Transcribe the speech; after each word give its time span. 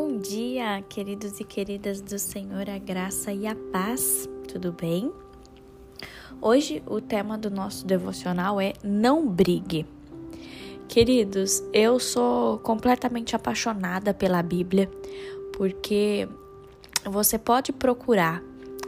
Bom 0.00 0.16
dia, 0.16 0.80
queridos 0.88 1.40
e 1.40 1.44
queridas 1.44 2.00
do 2.00 2.20
Senhor, 2.20 2.70
a 2.70 2.78
graça 2.78 3.32
e 3.32 3.48
a 3.48 3.56
paz, 3.72 4.28
tudo 4.46 4.70
bem? 4.70 5.12
Hoje 6.40 6.80
o 6.86 7.00
tema 7.00 7.36
do 7.36 7.50
nosso 7.50 7.84
devocional 7.84 8.60
é 8.60 8.74
Não 8.84 9.28
Brigue. 9.28 9.84
Queridos, 10.86 11.64
eu 11.72 11.98
sou 11.98 12.60
completamente 12.60 13.34
apaixonada 13.34 14.14
pela 14.14 14.40
Bíblia, 14.40 14.88
porque 15.52 16.28
você 17.04 17.36
pode 17.36 17.72
procurar 17.72 18.40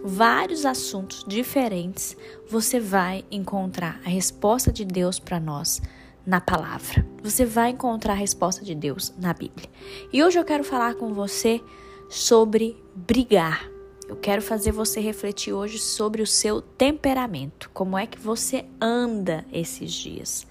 vários 0.05 0.65
assuntos 0.65 1.25
diferentes, 1.27 2.17
você 2.49 2.79
vai 2.79 3.25
encontrar 3.33 4.01
a 4.05 4.09
resposta 4.09 4.73
de 4.73 4.85
Deus 4.85 5.19
para 5.19 5.41
nós 5.41 5.83
na 6.27 6.41
palavra. 6.41 7.07
Você 7.23 7.45
vai 7.45 7.71
encontrar 7.71 8.13
a 8.13 8.17
resposta 8.17 8.65
de 8.65 8.75
Deus 8.75 9.13
na 9.19 9.33
Bíblia. 9.33 9.69
E 10.13 10.23
hoje 10.23 10.39
eu 10.39 10.45
quero 10.45 10.65
falar 10.65 10.95
com 10.95 11.13
você 11.13 11.61
sobre 12.09 12.77
brigar. 12.95 13.69
Eu 14.09 14.17
quero 14.17 14.43
fazer 14.43 14.73
você 14.73 15.01
refletir 15.01 15.53
hoje 15.53 15.79
sobre 15.79 16.21
o 16.21 16.27
seu 16.27 16.61
temperamento, 16.61 17.71
como 17.73 17.97
é 17.97 18.07
que 18.07 18.19
você 18.19 18.65
anda 18.81 19.45
esses 19.53 19.93
dias. 19.93 20.47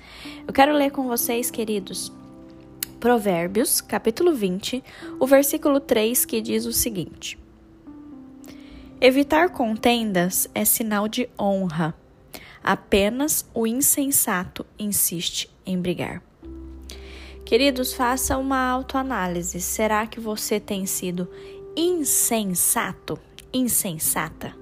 Eu 0.47 0.53
quero 0.53 0.73
ler 0.73 0.91
com 0.91 1.07
vocês, 1.07 1.51
queridos, 1.51 2.11
Provérbios, 2.99 3.81
capítulo 3.81 4.33
20, 4.33 4.83
o 5.19 5.27
versículo 5.27 5.79
3, 5.79 6.25
que 6.25 6.39
diz 6.39 6.65
o 6.65 6.71
seguinte: 6.71 7.37
Evitar 9.01 9.49
contendas 9.49 10.49
é 10.53 10.65
sinal 10.65 11.07
de 11.07 11.29
honra. 11.39 11.93
Apenas 12.61 13.49
o 13.53 13.65
insensato 13.65 14.65
insiste 14.77 15.49
em 15.69 15.79
brigar. 15.79 16.21
Queridos, 17.45 17.93
faça 17.93 18.37
uma 18.37 18.69
autoanálise. 18.69 19.59
Será 19.61 20.05
que 20.05 20.19
você 20.19 20.59
tem 20.59 20.85
sido 20.85 21.27
insensato? 21.75 23.19
Insensata? 23.51 24.55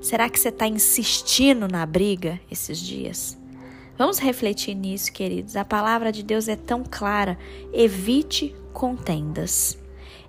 Será 0.00 0.28
que 0.28 0.38
você 0.38 0.48
está 0.48 0.66
insistindo 0.66 1.68
na 1.68 1.86
briga 1.86 2.40
esses 2.50 2.78
dias? 2.78 3.38
Vamos 3.96 4.18
refletir 4.18 4.74
nisso, 4.74 5.12
queridos. 5.12 5.54
A 5.56 5.64
palavra 5.64 6.10
de 6.10 6.22
Deus 6.22 6.48
é 6.48 6.56
tão 6.56 6.82
clara. 6.82 7.38
Evite 7.72 8.54
contendas. 8.72 9.78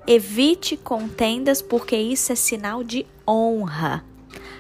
Evite 0.06 0.78
contendas, 0.78 1.62
porque 1.62 1.98
isso 1.98 2.32
é 2.32 2.36
sinal 2.36 2.84
de 2.84 3.06
honra. 3.28 4.06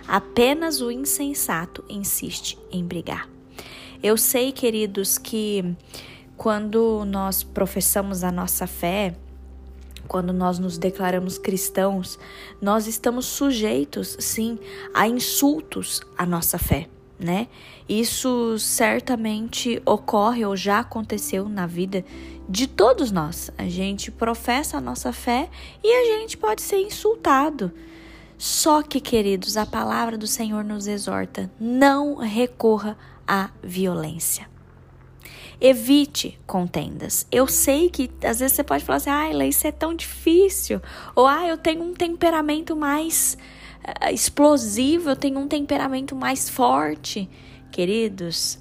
Apenas 0.07 0.81
o 0.81 0.89
insensato 0.89 1.83
insiste 1.88 2.57
em 2.72 2.83
brigar. 2.83 3.34
Eu 4.03 4.17
sei, 4.17 4.51
queridos, 4.51 5.17
que 5.17 5.75
quando 6.38 7.03
nós 7.05 7.43
professamos 7.43 8.23
a 8.23 8.31
nossa 8.31 8.67
fé, 8.67 9.15
quando 10.07 10.31
nós 10.31 10.59
nos 10.59 10.77
declaramos 10.77 11.38
cristãos, 11.38 12.19
nós 12.61 12.88
estamos 12.88 13.25
sujeitos, 13.25 14.16
sim, 14.19 14.59
a 14.93 15.07
insultos 15.07 16.01
à 16.17 16.25
nossa 16.25 16.57
fé, 16.57 16.88
né? 17.19 17.47
Isso 17.88 18.57
certamente 18.59 19.81
ocorre 19.85 20.45
ou 20.45 20.55
já 20.55 20.79
aconteceu 20.79 21.49
na 21.49 21.66
vida 21.66 22.05
de 22.47 22.67
todos 22.67 23.11
nós. 23.11 23.49
A 23.57 23.67
gente 23.67 24.11
professa 24.11 24.77
a 24.77 24.81
nossa 24.81 25.11
fé 25.11 25.49
e 25.83 25.88
a 25.88 26.19
gente 26.19 26.38
pode 26.38 26.61
ser 26.61 26.79
insultado. 26.79 27.71
Só 28.38 28.81
que, 28.81 29.00
queridos, 29.00 29.58
a 29.58 29.66
palavra 29.66 30.17
do 30.17 30.28
Senhor 30.28 30.64
nos 30.64 30.88
exorta: 30.88 31.50
não 31.59 32.16
recorra 32.16 32.97
à 33.28 33.50
violência. 33.64 34.47
Evite 35.59 36.38
contendas. 36.45 37.25
Eu 37.31 37.47
sei 37.47 37.89
que 37.89 38.11
às 38.23 38.39
vezes 38.39 38.56
você 38.56 38.63
pode 38.63 38.83
falar 38.83 38.97
assim, 38.97 39.09
ah, 39.09 39.45
isso 39.45 39.66
é 39.66 39.72
tão 39.72 39.94
difícil. 39.94 40.81
Ou, 41.16 41.25
ah, 41.25 41.47
eu 41.47 41.58
tenho 41.58 41.81
um 41.81 41.94
temperamento 41.94 42.75
mais 42.75 43.38
uh, 43.88 44.13
explosivo, 44.13 45.09
eu 45.09 45.16
tenho 45.16 45.40
um 45.40 45.47
temperamento 45.47 46.13
mais 46.13 46.50
forte. 46.50 47.29
Queridos, 47.72 48.59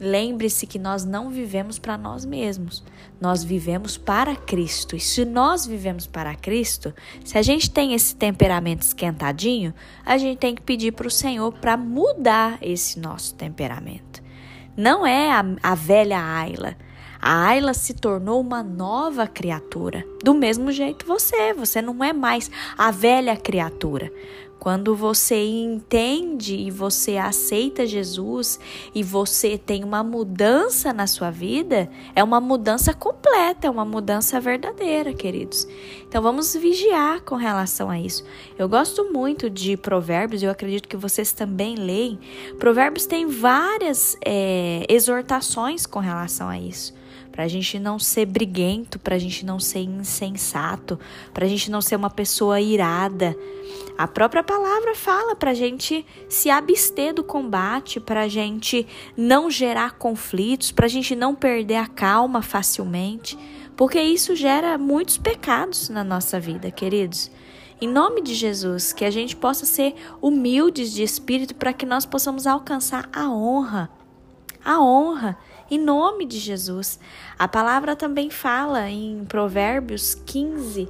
Lembre-se 0.00 0.66
que 0.66 0.78
nós 0.78 1.04
não 1.04 1.28
vivemos 1.28 1.78
para 1.78 1.98
nós 1.98 2.24
mesmos, 2.24 2.84
nós 3.20 3.42
vivemos 3.42 3.96
para 3.96 4.36
Cristo. 4.36 4.94
E 4.94 5.00
se 5.00 5.24
nós 5.24 5.66
vivemos 5.66 6.06
para 6.06 6.34
Cristo, 6.36 6.94
se 7.24 7.36
a 7.36 7.42
gente 7.42 7.68
tem 7.70 7.94
esse 7.94 8.14
temperamento 8.14 8.82
esquentadinho, 8.82 9.74
a 10.06 10.16
gente 10.16 10.38
tem 10.38 10.54
que 10.54 10.62
pedir 10.62 10.92
para 10.92 11.08
o 11.08 11.10
Senhor 11.10 11.52
para 11.52 11.76
mudar 11.76 12.58
esse 12.62 12.98
nosso 13.00 13.34
temperamento. 13.34 14.22
Não 14.76 15.04
é 15.04 15.32
a, 15.32 15.44
a 15.62 15.74
velha 15.74 16.20
Ayla. 16.20 16.76
A 17.20 17.46
Ayla 17.48 17.74
se 17.74 17.94
tornou 17.94 18.40
uma 18.40 18.62
nova 18.62 19.26
criatura. 19.26 20.04
Do 20.22 20.34
mesmo 20.34 20.70
jeito 20.70 21.04
você, 21.04 21.52
você 21.52 21.82
não 21.82 22.02
é 22.02 22.12
mais 22.12 22.50
a 22.76 22.90
velha 22.90 23.36
criatura. 23.36 24.12
Quando 24.58 24.96
você 24.96 25.44
entende 25.44 26.56
e 26.56 26.70
você 26.70 27.16
aceita 27.16 27.86
Jesus 27.86 28.58
e 28.92 29.04
você 29.04 29.56
tem 29.56 29.84
uma 29.84 30.02
mudança 30.02 30.92
na 30.92 31.06
sua 31.06 31.30
vida, 31.30 31.88
é 32.14 32.24
uma 32.24 32.40
mudança 32.40 32.92
completa, 32.92 33.68
é 33.68 33.70
uma 33.70 33.84
mudança 33.84 34.40
verdadeira, 34.40 35.14
queridos. 35.14 35.66
Então 36.08 36.20
vamos 36.20 36.54
vigiar 36.54 37.22
com 37.22 37.36
relação 37.36 37.88
a 37.88 38.00
isso. 38.00 38.24
Eu 38.58 38.68
gosto 38.68 39.12
muito 39.12 39.48
de 39.48 39.76
Provérbios, 39.76 40.42
eu 40.42 40.50
acredito 40.50 40.88
que 40.88 40.96
vocês 40.96 41.30
também 41.30 41.76
leem. 41.76 42.18
Provérbios 42.58 43.06
tem 43.06 43.26
várias 43.26 44.16
é, 44.24 44.84
exortações 44.88 45.86
com 45.86 46.00
relação 46.00 46.48
a 46.48 46.58
isso 46.58 46.98
para 47.38 47.44
a 47.44 47.48
gente 47.48 47.78
não 47.78 48.00
ser 48.00 48.26
briguento, 48.26 48.98
para 48.98 49.14
a 49.14 49.18
gente 49.18 49.46
não 49.46 49.60
ser 49.60 49.78
insensato, 49.78 50.98
para 51.32 51.46
a 51.46 51.48
gente 51.48 51.70
não 51.70 51.80
ser 51.80 51.94
uma 51.94 52.10
pessoa 52.10 52.60
irada. 52.60 53.36
A 53.96 54.08
própria 54.08 54.42
palavra 54.42 54.92
fala 54.96 55.36
para 55.36 55.52
a 55.52 55.54
gente 55.54 56.04
se 56.28 56.50
abster 56.50 57.14
do 57.14 57.22
combate, 57.22 58.00
para 58.00 58.22
a 58.22 58.28
gente 58.28 58.84
não 59.16 59.48
gerar 59.48 59.98
conflitos, 59.98 60.72
para 60.72 60.86
a 60.86 60.88
gente 60.88 61.14
não 61.14 61.32
perder 61.32 61.76
a 61.76 61.86
calma 61.86 62.42
facilmente, 62.42 63.38
porque 63.76 64.00
isso 64.02 64.34
gera 64.34 64.76
muitos 64.76 65.16
pecados 65.16 65.88
na 65.88 66.02
nossa 66.02 66.40
vida, 66.40 66.72
queridos. 66.72 67.30
Em 67.80 67.86
nome 67.86 68.20
de 68.20 68.34
Jesus, 68.34 68.92
que 68.92 69.04
a 69.04 69.12
gente 69.12 69.36
possa 69.36 69.64
ser 69.64 69.94
humildes 70.20 70.92
de 70.92 71.04
espírito 71.04 71.54
para 71.54 71.72
que 71.72 71.86
nós 71.86 72.04
possamos 72.04 72.48
alcançar 72.48 73.08
a 73.12 73.30
honra. 73.30 73.88
A 74.64 74.82
honra 74.82 75.38
em 75.70 75.78
nome 75.78 76.24
de 76.24 76.38
Jesus. 76.38 76.98
A 77.38 77.46
palavra 77.46 77.94
também 77.94 78.30
fala 78.30 78.88
em 78.90 79.24
Provérbios 79.24 80.14
15, 80.14 80.88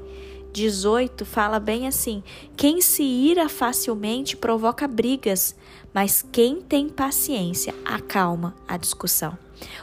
18, 0.53 1.25
fala 1.25 1.59
bem 1.59 1.87
assim: 1.87 2.23
quem 2.57 2.81
se 2.81 3.03
ira 3.03 3.49
facilmente 3.49 4.37
provoca 4.37 4.87
brigas, 4.87 5.55
mas 5.93 6.25
quem 6.33 6.61
tem 6.61 6.89
paciência 6.89 7.75
acalma 7.85 8.55
a 8.67 8.77
discussão. 8.77 9.37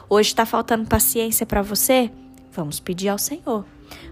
Hoje 0.09 0.29
está 0.29 0.45
faltando 0.45 0.87
paciência 0.87 1.45
para 1.45 1.61
você? 1.61 2.09
Vamos 2.51 2.79
pedir 2.79 3.09
ao 3.09 3.17
Senhor. 3.17 3.65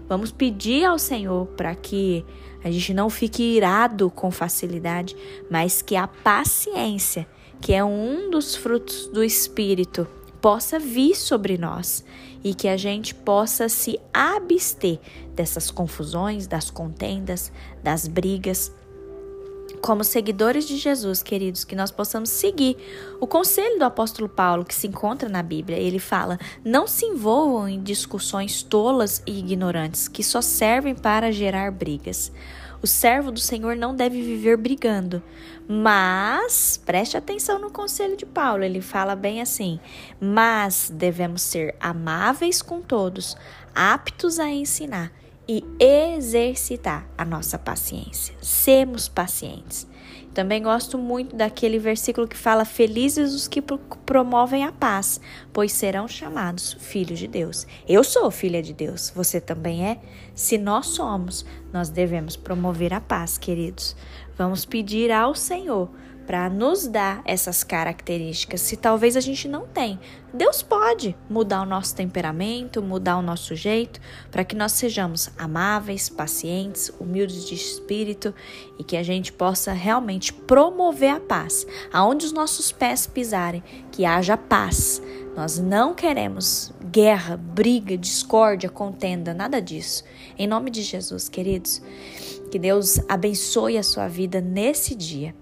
Vamos 0.06 0.30
pedir 0.30 0.84
ao 0.84 0.98
Senhor 0.98 1.46
para 1.48 1.74
que 1.74 2.24
a 2.62 2.70
gente 2.70 2.94
não 2.94 3.10
fique 3.10 3.42
irado 3.42 4.10
com 4.10 4.30
facilidade, 4.30 5.16
mas 5.50 5.82
que 5.82 5.96
a 5.96 6.06
paciência, 6.06 7.26
que 7.60 7.72
é 7.72 7.84
um 7.84 8.30
dos 8.30 8.54
frutos 8.54 9.06
do 9.08 9.22
Espírito, 9.22 10.06
possa 10.44 10.78
vir 10.78 11.14
sobre 11.14 11.56
nós 11.56 12.04
e 12.44 12.52
que 12.52 12.68
a 12.68 12.76
gente 12.76 13.14
possa 13.14 13.66
se 13.66 13.98
abster 14.12 15.00
dessas 15.34 15.70
confusões, 15.70 16.46
das 16.46 16.68
contendas, 16.68 17.50
das 17.82 18.06
brigas. 18.06 18.70
Como 19.80 20.04
seguidores 20.04 20.68
de 20.68 20.76
Jesus, 20.76 21.22
queridos, 21.22 21.64
que 21.64 21.74
nós 21.74 21.90
possamos 21.90 22.28
seguir 22.28 22.76
o 23.18 23.26
conselho 23.26 23.78
do 23.78 23.86
apóstolo 23.86 24.28
Paulo 24.28 24.66
que 24.66 24.74
se 24.74 24.86
encontra 24.86 25.30
na 25.30 25.42
Bíblia. 25.42 25.78
Ele 25.78 25.98
fala: 25.98 26.38
não 26.62 26.86
se 26.86 27.06
envolvam 27.06 27.66
em 27.66 27.82
discussões 27.82 28.62
tolas 28.62 29.22
e 29.26 29.38
ignorantes 29.38 30.08
que 30.08 30.22
só 30.22 30.42
servem 30.42 30.94
para 30.94 31.32
gerar 31.32 31.72
brigas. 31.72 32.30
O 32.84 32.86
servo 32.86 33.32
do 33.32 33.40
Senhor 33.40 33.76
não 33.76 33.96
deve 33.96 34.20
viver 34.20 34.58
brigando. 34.58 35.22
Mas, 35.66 36.78
preste 36.84 37.16
atenção 37.16 37.58
no 37.58 37.70
conselho 37.70 38.14
de 38.14 38.26
Paulo, 38.26 38.62
ele 38.62 38.82
fala 38.82 39.16
bem 39.16 39.40
assim: 39.40 39.80
mas 40.20 40.92
devemos 40.92 41.40
ser 41.40 41.74
amáveis 41.80 42.60
com 42.60 42.82
todos, 42.82 43.38
aptos 43.74 44.38
a 44.38 44.50
ensinar 44.50 45.10
e 45.48 45.64
exercitar 45.78 47.06
a 47.16 47.24
nossa 47.24 47.58
paciência. 47.58 48.34
Semos 48.40 49.08
pacientes. 49.08 49.86
Também 50.34 50.60
gosto 50.60 50.98
muito 50.98 51.36
daquele 51.36 51.78
versículo 51.78 52.26
que 52.26 52.36
fala: 52.36 52.64
Felizes 52.64 53.32
os 53.32 53.46
que 53.46 53.62
promovem 53.62 54.64
a 54.64 54.72
paz, 54.72 55.20
pois 55.52 55.72
serão 55.72 56.08
chamados 56.08 56.76
filhos 56.80 57.20
de 57.20 57.28
Deus. 57.28 57.66
Eu 57.88 58.02
sou 58.02 58.30
filha 58.32 58.60
de 58.60 58.72
Deus, 58.72 59.12
você 59.14 59.40
também 59.40 59.86
é? 59.86 60.00
Se 60.34 60.58
nós 60.58 60.86
somos, 60.86 61.46
nós 61.72 61.88
devemos 61.88 62.36
promover 62.36 62.92
a 62.92 63.00
paz, 63.00 63.38
queridos. 63.38 63.94
Vamos 64.36 64.64
pedir 64.64 65.12
ao 65.12 65.36
Senhor 65.36 65.88
para 66.26 66.48
nos 66.48 66.86
dar 66.86 67.22
essas 67.24 67.62
características, 67.62 68.60
se 68.60 68.76
talvez 68.76 69.16
a 69.16 69.20
gente 69.20 69.46
não 69.46 69.66
tem. 69.66 69.98
Deus 70.32 70.62
pode 70.62 71.16
mudar 71.30 71.62
o 71.62 71.66
nosso 71.66 71.94
temperamento, 71.94 72.82
mudar 72.82 73.18
o 73.18 73.22
nosso 73.22 73.54
jeito, 73.54 74.00
para 74.30 74.44
que 74.44 74.56
nós 74.56 74.72
sejamos 74.72 75.30
amáveis, 75.38 76.08
pacientes, 76.08 76.90
humildes 76.98 77.46
de 77.46 77.54
espírito 77.54 78.34
e 78.78 78.84
que 78.84 78.96
a 78.96 79.02
gente 79.02 79.32
possa 79.32 79.72
realmente 79.72 80.32
promover 80.32 81.10
a 81.10 81.20
paz. 81.20 81.66
Aonde 81.92 82.26
os 82.26 82.32
nossos 82.32 82.72
pés 82.72 83.06
pisarem, 83.06 83.62
que 83.92 84.04
haja 84.04 84.36
paz. 84.36 85.00
Nós 85.36 85.58
não 85.58 85.94
queremos 85.94 86.72
guerra, 86.90 87.36
briga, 87.36 87.96
discórdia, 87.96 88.68
contenda, 88.70 89.34
nada 89.34 89.60
disso. 89.60 90.04
Em 90.38 90.46
nome 90.46 90.70
de 90.70 90.82
Jesus, 90.82 91.28
queridos, 91.28 91.82
que 92.50 92.58
Deus 92.58 93.00
abençoe 93.08 93.76
a 93.76 93.82
sua 93.82 94.06
vida 94.06 94.40
nesse 94.40 94.94
dia. 94.94 95.34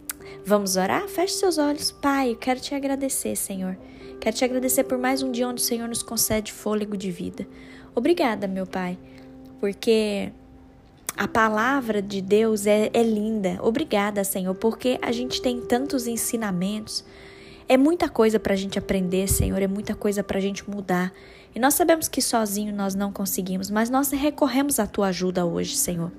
Vamos 0.45 0.77
orar? 0.77 1.07
Feche 1.09 1.35
seus 1.35 1.59
olhos. 1.59 1.91
Pai, 1.91 2.37
quero 2.41 2.61
te 2.61 2.75
agradecer, 2.75 3.37
Senhor. 3.37 3.77
Quero 4.21 4.37
te 4.37 4.45
agradecer 4.45 4.85
por 4.85 4.99
mais 4.99 5.23
um 5.23 5.31
dia 5.31 5.49
onde 5.49 5.63
o 5.63 5.65
Senhor 5.65 5.89
nos 5.89 6.03
concede 6.03 6.53
fôlego 6.53 6.97
de 6.97 7.11
vida. 7.11 7.47
Obrigada, 7.95 8.47
meu 8.47 8.67
Pai, 8.67 8.99
porque 9.61 10.33
a 11.17 11.29
palavra 11.29 12.01
de 12.01 12.21
Deus 12.21 12.67
é, 12.67 12.91
é 12.93 13.03
linda. 13.03 13.59
Obrigada, 13.61 14.25
Senhor, 14.25 14.55
porque 14.55 14.99
a 15.03 15.13
gente 15.13 15.43
tem 15.43 15.61
tantos 15.61 16.07
ensinamentos. 16.07 17.05
É 17.69 17.77
muita 17.77 18.09
coisa 18.09 18.41
para 18.41 18.55
a 18.55 18.57
gente 18.57 18.79
aprender, 18.79 19.29
Senhor, 19.29 19.61
é 19.61 19.67
muita 19.67 19.95
coisa 19.95 20.23
para 20.23 20.39
a 20.39 20.41
gente 20.41 20.69
mudar. 20.69 21.13
E 21.55 21.59
nós 21.59 21.75
sabemos 21.75 22.09
que 22.09 22.23
sozinho 22.23 22.75
nós 22.75 22.95
não 22.95 23.13
conseguimos, 23.13 23.71
mas 23.71 23.91
nós 23.91 24.11
recorremos 24.11 24.79
à 24.79 24.87
tua 24.87 25.09
ajuda 25.09 25.45
hoje, 25.45 25.77
Senhor. 25.77 26.11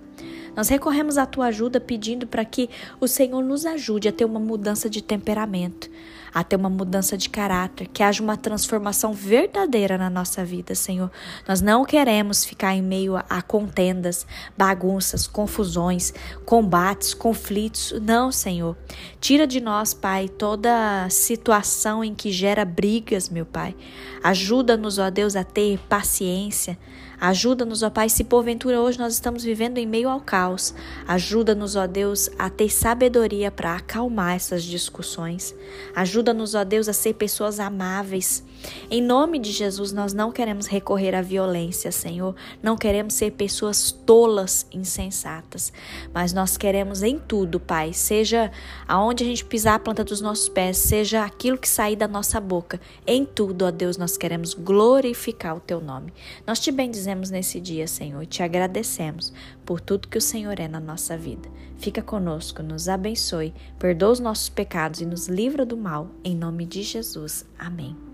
Nós 0.56 0.70
recorremos 0.70 1.18
à 1.18 1.26
tua 1.26 1.48
ajuda 1.48 1.80
pedindo 1.80 2.28
para 2.28 2.46
que 2.46 2.70
o 3.00 3.08
Senhor 3.08 3.42
nos 3.44 3.66
ajude 3.66 4.08
a 4.08 4.12
ter 4.12 4.26
uma 4.26 4.40
mudança 4.40 4.90
de 4.90 5.02
temperamento, 5.02 5.90
a 6.34 6.44
ter 6.44 6.56
uma 6.56 6.70
mudança 6.70 7.18
de 7.18 7.30
caráter, 7.30 7.88
que 7.88 8.02
haja 8.02 8.22
uma 8.24 8.38
transformação 8.38 9.14
verdadeira 9.14 9.98
na 9.98 10.10
nossa 10.10 10.44
vida, 10.44 10.74
Senhor. 10.76 11.12
Nós 11.48 11.62
não 11.62 11.86
queremos 11.86 12.46
ficar 12.46 12.74
em 12.76 12.82
meio 12.82 13.16
a 13.18 13.42
contendas, 13.42 14.26
bagunças, 14.58 15.28
confusões, 15.28 16.14
combates, 16.46 17.14
conflitos. 17.14 17.94
Não, 18.02 18.32
Senhor. 18.32 18.76
Tira 19.20 19.46
de 19.46 19.60
nós, 19.60 19.94
Pai, 19.94 20.28
toda 20.28 21.08
situação 21.10 22.04
em 22.04 22.14
que 22.14 22.32
gera 22.32 22.66
brigas, 22.66 23.30
meu 23.30 23.46
Pai. 23.46 23.76
Ajuda-nos, 24.24 24.98
ó 24.98 25.10
Deus, 25.10 25.36
a 25.36 25.44
ter 25.44 25.78
paciência. 25.90 26.78
Ajuda-nos, 27.20 27.84
ó 27.84 27.90
Pai, 27.90 28.10
se 28.10 28.24
porventura 28.24 28.82
hoje 28.82 29.00
nós 29.00 29.14
estamos 29.14 29.44
vivendo 29.44 29.78
em 29.78 29.86
meio 29.86 30.10
ao 30.10 30.20
caos. 30.20 30.74
Ajuda-nos, 31.08 31.76
ó 31.76 31.88
Deus, 31.88 32.30
a 32.38 32.50
ter 32.50 32.70
sabedoria 32.70 33.50
para 33.50 33.76
acalmar 33.76 34.36
essas 34.36 34.64
discussões. 34.64 35.56
Ajuda-nos, 35.96 36.54
ó 36.56 36.64
Deus, 36.64 36.90
a 36.90 36.94
ser 36.94 37.14
pessoas 37.14 37.60
amáveis. 37.60 38.44
Em 38.90 39.02
nome 39.02 39.40
de 39.40 39.52
Jesus, 39.52 39.92
nós 39.92 40.14
não 40.14 40.32
queremos 40.32 40.68
recorrer 40.68 41.16
à 41.16 41.22
violência, 41.22 41.92
Senhor. 41.92 42.36
Não 42.62 42.78
queremos 42.78 43.14
ser 43.14 43.32
pessoas 43.32 43.92
tolas, 43.92 44.66
insensatas. 44.72 45.72
Mas 46.14 46.34
nós 46.34 46.58
queremos 46.58 47.04
em 47.04 47.20
tudo, 47.20 47.60
Pai, 47.60 47.94
seja 47.94 48.52
aonde 48.88 49.24
a 49.24 49.28
gente 49.28 49.46
pisar 49.46 49.76
a 49.76 49.80
planta 49.80 50.04
dos 50.04 50.22
nossos 50.22 50.50
pés, 50.50 50.78
seja 50.78 51.24
aquilo 51.24 51.58
que 51.58 51.68
sair 51.68 51.96
da 51.96 52.08
nossa 52.08 52.40
boca. 52.40 52.80
Em 53.06 53.26
tudo, 53.26 53.66
ó 53.66 53.72
Deus, 53.72 53.98
nós 53.98 54.18
queremos 54.18 54.54
glorificar 54.54 55.56
o 55.56 55.60
Teu 55.60 55.80
nome. 55.80 56.14
Nós 56.46 56.60
te 56.60 56.72
bendizemos 56.72 57.03
nesse 57.30 57.60
dia, 57.60 57.88
Senhor, 57.88 58.26
te 58.26 58.44
agradecemos 58.44 59.34
por 59.66 59.82
tudo 59.82 60.08
que 60.08 60.18
o 60.18 60.22
Senhor 60.22 60.60
é 60.60 60.68
na 60.68 60.80
nossa 60.80 61.18
vida. 61.18 61.50
Fica 61.78 62.02
conosco, 62.02 62.64
nos 62.64 62.88
abençoe, 62.88 63.54
perdoa 63.78 64.12
os 64.12 64.20
nossos 64.20 64.50
pecados 64.50 65.02
e 65.02 65.06
nos 65.06 65.28
livra 65.28 65.66
do 65.66 65.78
mal. 65.78 66.10
Em 66.24 66.36
nome 66.36 66.66
de 66.66 66.84
Jesus. 66.84 67.46
Amém. 67.58 68.13